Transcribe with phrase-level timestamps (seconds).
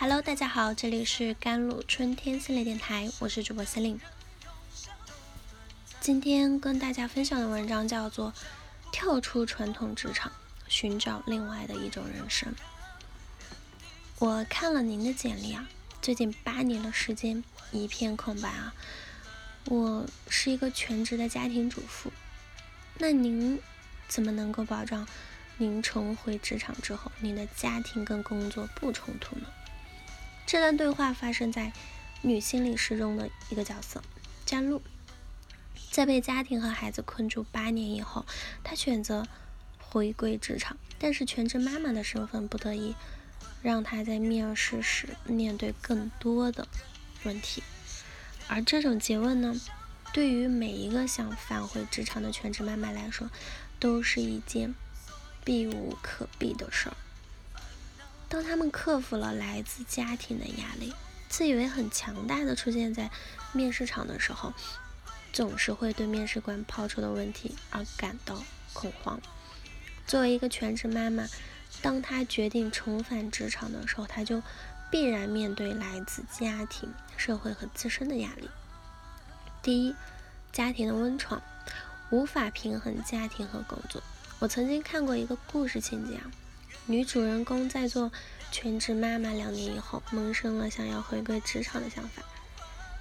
[0.00, 4.00] Hello，大家好，这里是甘露春天系列电台，我是主播司令。
[6.00, 8.32] 今天跟大家分享的文章叫做
[8.90, 10.32] 《跳出传统职场，
[10.66, 12.50] 寻找另外的一种人生》。
[14.20, 15.68] 我看了您的简历啊，
[16.00, 18.74] 最近八年的时间一片空白啊。
[19.66, 22.10] 我是一个全职的家庭主妇，
[22.96, 23.60] 那您
[24.08, 25.06] 怎么能够保障
[25.58, 29.46] 您重回职场之后，您的家庭跟工作不冲突呢？
[30.50, 31.72] 这段对话发生在
[32.22, 34.02] 女心理师中的一个角色
[34.44, 34.82] 詹露，
[35.92, 38.26] 在被家庭和孩子困住八年以后，
[38.64, 39.28] 她选择
[39.78, 42.96] 回归职场，但是全职妈妈的身份不得已
[43.62, 46.66] 让她在面试时面对更多的
[47.22, 47.62] 问题，
[48.48, 49.54] 而这种诘问呢，
[50.12, 53.30] 对于每一个想返回职场的全职妈妈来说，
[53.78, 54.74] 都是一件
[55.44, 56.96] 避无可避的事儿。
[58.30, 60.94] 当他们克服了来自家庭的压力，
[61.28, 63.10] 自以为很强大的出现在
[63.52, 64.54] 面试场的时候，
[65.32, 68.40] 总是会对面试官抛出的问题而感到
[68.72, 69.20] 恐慌。
[70.06, 71.26] 作为一个全职妈妈，
[71.82, 74.40] 当她决定重返职场的时候，她就
[74.92, 78.48] 必然面对来自家庭、社会和自身的压力。
[79.60, 79.96] 第一，
[80.52, 81.42] 家庭的温床，
[82.10, 84.00] 无法平衡家庭和工作。
[84.38, 86.30] 我曾经看过一个故事情节啊。
[86.86, 88.10] 女主人公在做
[88.50, 92.22] 全职妈妈两年以后，萌生了想要回归职场的想法，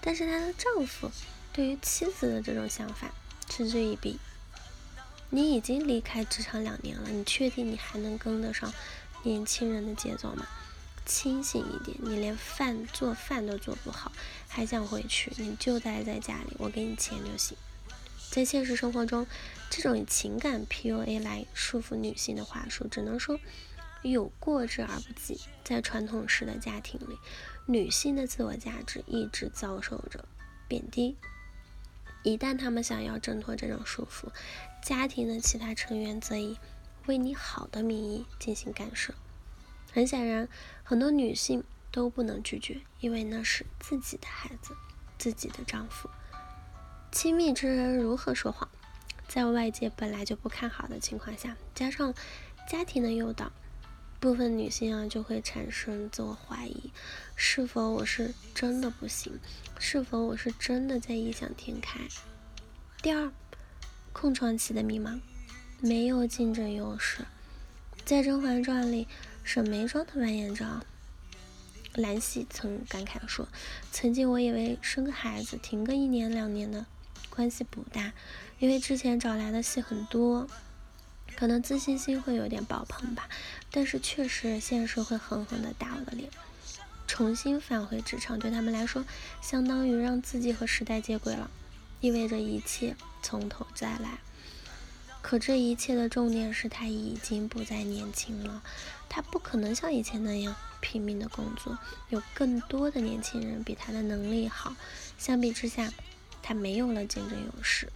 [0.00, 1.10] 但是她的丈夫
[1.52, 3.10] 对于妻子的这种想法
[3.48, 4.18] 嗤之以鼻。
[5.30, 8.72] 你已经离开职场两年了，你确定你还能跟得上
[9.22, 10.46] 年轻人的节奏吗？
[11.06, 14.12] 清醒一点，你连饭做饭都做不好，
[14.46, 15.32] 还想回去？
[15.38, 17.56] 你就待在家里，我给你钱就行。
[18.30, 19.26] 在现实生活中，
[19.70, 23.38] 这种以情感 PUA 来束缚女性的话术，只能说。
[24.02, 25.40] 有过之而不及。
[25.64, 27.18] 在传统式的家庭里，
[27.66, 30.24] 女性的自我价值一直遭受着
[30.68, 31.16] 贬低。
[32.22, 34.28] 一旦她们想要挣脱这种束缚，
[34.84, 36.56] 家庭的其他成员则以
[37.06, 39.12] “为你好”的名义进行干涉。
[39.92, 40.48] 很显然，
[40.84, 44.76] 很多女性都不能拒绝，因为那是自己的孩子、
[45.18, 46.08] 自己的丈夫。
[47.10, 48.68] 亲密之人如何说谎？
[49.26, 52.14] 在外界本来就不看好的情况下，加上
[52.68, 53.50] 家庭的诱导。
[54.20, 56.90] 部分女性啊就会产生自我怀疑，
[57.36, 59.38] 是否我是真的不行？
[59.78, 62.00] 是否我是真的在异想天开？
[63.00, 63.30] 第二，
[64.12, 65.20] 空窗期的迷茫，
[65.80, 67.24] 没有竞争优势。
[68.04, 69.06] 在《甄嬛传》里，
[69.44, 70.84] 沈眉庄的扮演者
[71.94, 73.46] 兰溪曾感慨说
[73.92, 76.86] ：“曾经我以为生个孩子，停个一年两年的
[77.38, 78.12] 关系不大，
[78.58, 80.48] 因为之前找来的戏很多。”
[81.36, 83.28] 可能自信心会有点爆棚吧，
[83.70, 86.28] 但是确实现实会狠狠的打我的脸。
[87.06, 89.04] 重新返回职场对他们来说，
[89.40, 91.48] 相当于让自己和时代接轨了，
[92.00, 94.18] 意味着一切从头再来。
[95.22, 98.62] 可这一切的重点是他已经不再年轻了，
[99.08, 101.78] 他不可能像以前那样拼命的工作。
[102.08, 104.74] 有更多的年轻人比他的能力好，
[105.18, 105.92] 相比之下，
[106.48, 107.92] 他没有了竞争优势。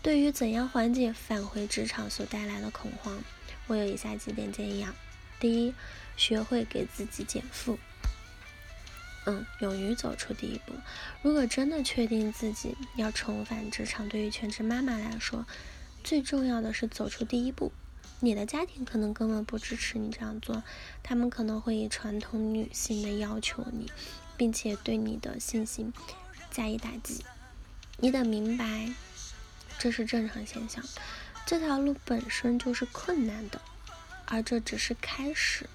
[0.00, 3.22] 对于怎样缓解返回职场所带来的恐慌，
[3.66, 4.94] 我有以下几点建议啊。
[5.38, 5.74] 第一，
[6.16, 7.78] 学会给自己减负。
[9.26, 10.72] 嗯，勇于走出第一步。
[11.20, 15.44] 如果真的确定自己要重返职场，对于全职妈妈来说，
[16.02, 17.70] 最重要的是走出第一步。
[18.20, 20.62] 你的家庭可能根本不支持你这样做，
[21.02, 23.92] 他们可能会以传统女性的要求你，
[24.38, 25.92] 并且对你的信心
[26.56, 27.22] 加以打击。
[27.98, 28.88] 你得明白。
[29.78, 30.82] 这是正常现象，
[31.44, 33.60] 这条路本身就是困难的，
[34.24, 35.68] 而这只是开始。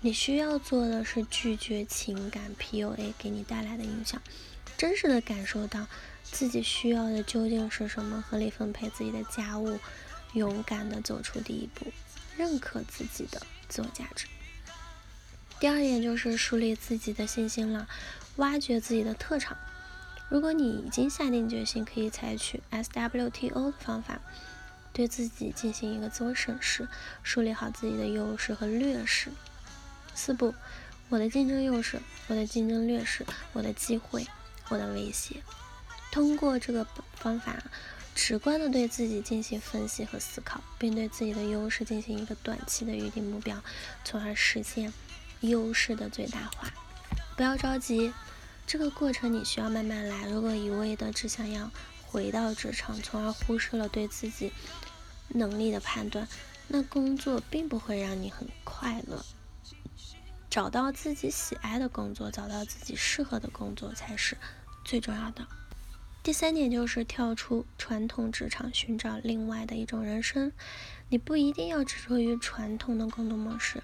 [0.00, 4.20] 你需要做的是拒绝情感 PUA 给你带来的影响，
[4.76, 5.86] 真实的感受到
[6.24, 9.78] 自己需要的究竟是什么，合理分配自己的家务，
[10.32, 11.92] 勇敢的走出第一步，
[12.36, 14.26] 认可自己的自我价值。
[15.60, 17.88] 第二点就是树立自己的信心了，
[18.36, 19.56] 挖掘自己的特长。
[20.28, 24.20] 如果你已经下定决心，可以采取 SWTO 的方法，
[24.92, 26.88] 对自己进行一个自我审视，
[27.22, 29.30] 梳理好自己的优势和劣势。
[30.14, 30.52] 四步：
[31.10, 34.26] 我的竞争优势，我的竞争劣势，我的机会，
[34.68, 35.42] 我的威胁。
[36.10, 36.84] 通过这个
[37.14, 37.62] 方法，
[38.14, 43.62] 直观的对自己进行分析和思考，并对自己的优势进行一个短期的预定目标，
[44.02, 44.92] 从而实现
[45.42, 46.72] 优势的最大化。
[47.36, 48.12] 不要着急。
[48.66, 50.28] 这个过程你需要慢慢来。
[50.28, 51.70] 如果一味的只想要
[52.04, 54.52] 回到职场，从而忽视了对自己
[55.28, 56.26] 能力的判断，
[56.66, 59.24] 那工作并不会让你很快乐。
[60.50, 64.36] 找到自己喜爱的工作，找到自己适合的工作才是
[64.84, 65.46] 最重要的。
[66.22, 70.50] 第三点就是跳出传统职场，寻找另外的一种人生。
[71.08, 73.82] 你不一定要执着于传统的工作模式。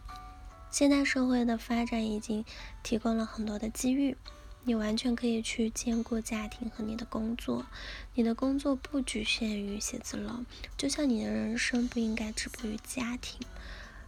[0.71, 2.45] 现代社会的发展已经
[2.83, 4.17] 提供了很多的机遇，
[4.65, 7.67] 你完全可以去兼顾家庭和你的工作。
[8.15, 10.45] 你的工作不局限于写字楼，
[10.77, 13.41] 就像你的人生不应该止步于家庭。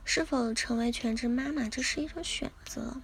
[0.04, 3.00] 是否成为全职妈妈，这是一种选择。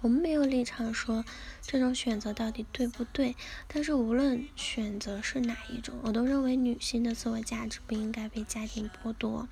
[0.00, 1.24] 我们没有立场说
[1.62, 3.34] 这种选择到底对不对，
[3.66, 9.48] 但是无论选择是哪一种，我都认为女性的自我价值不应该被家庭剥夺。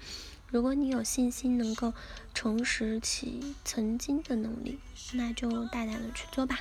[0.50, 1.94] 如果你有信心能够
[2.35, 4.79] 重拾起曾经的能力，
[5.14, 6.61] 那就大胆的去做吧。